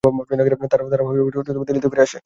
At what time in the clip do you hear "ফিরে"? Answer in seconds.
1.89-2.03